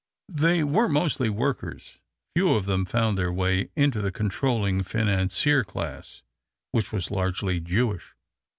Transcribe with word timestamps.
They 0.33 0.63
were 0.63 0.89
mostly 0.89 1.29
workers. 1.29 1.99
Few 2.35 2.51
of 2.55 2.65
them 2.65 2.85
found 2.85 3.19
their 3.19 3.31
way 3.31 3.69
into 3.75 4.01
the 4.01 4.11
controlling 4.11 4.81
financier 4.81 5.63
class, 5.63 6.23
which 6.71 6.91
was 6.91 7.11
largely 7.11 7.59
Jewish. 7.59 8.15